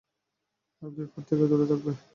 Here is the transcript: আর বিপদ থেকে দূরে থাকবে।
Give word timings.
আর 0.81 0.89
বিপদ 0.95 1.23
থেকে 1.27 1.43
দূরে 1.49 1.65
থাকবে। 1.71 1.91